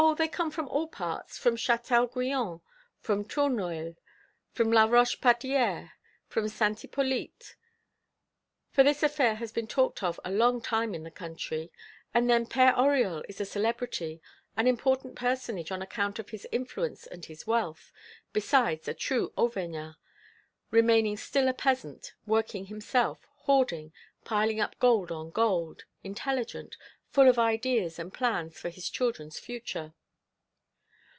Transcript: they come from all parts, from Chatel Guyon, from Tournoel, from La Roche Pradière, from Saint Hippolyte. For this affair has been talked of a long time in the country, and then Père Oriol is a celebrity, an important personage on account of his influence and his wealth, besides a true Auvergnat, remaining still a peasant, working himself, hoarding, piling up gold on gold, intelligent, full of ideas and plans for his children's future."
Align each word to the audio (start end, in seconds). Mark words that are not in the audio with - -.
they 0.17 0.27
come 0.27 0.51
from 0.51 0.67
all 0.67 0.87
parts, 0.87 1.37
from 1.37 1.55
Chatel 1.55 2.07
Guyon, 2.07 2.59
from 2.99 3.23
Tournoel, 3.23 3.95
from 4.51 4.71
La 4.71 4.83
Roche 4.85 5.17
Pradière, 5.21 5.91
from 6.27 6.49
Saint 6.49 6.81
Hippolyte. 6.81 7.55
For 8.71 8.83
this 8.83 9.03
affair 9.03 9.35
has 9.35 9.53
been 9.53 9.67
talked 9.67 10.03
of 10.03 10.19
a 10.25 10.31
long 10.31 10.59
time 10.59 10.93
in 10.95 11.03
the 11.03 11.11
country, 11.11 11.71
and 12.13 12.29
then 12.29 12.47
Père 12.47 12.75
Oriol 12.75 13.23
is 13.29 13.39
a 13.39 13.45
celebrity, 13.45 14.19
an 14.57 14.67
important 14.67 15.15
personage 15.15 15.71
on 15.71 15.81
account 15.83 16.19
of 16.19 16.31
his 16.31 16.47
influence 16.51 17.05
and 17.07 17.25
his 17.25 17.47
wealth, 17.47 17.91
besides 18.33 18.87
a 18.87 18.93
true 18.93 19.31
Auvergnat, 19.37 19.95
remaining 20.71 21.15
still 21.15 21.47
a 21.47 21.53
peasant, 21.53 22.13
working 22.25 22.65
himself, 22.65 23.19
hoarding, 23.45 23.93
piling 24.25 24.59
up 24.59 24.77
gold 24.79 25.09
on 25.09 25.29
gold, 25.29 25.85
intelligent, 26.03 26.75
full 27.07 27.29
of 27.29 27.39
ideas 27.39 27.97
and 27.99 28.13
plans 28.13 28.57
for 28.59 28.69
his 28.69 28.89
children's 28.89 29.37
future." 29.39 29.93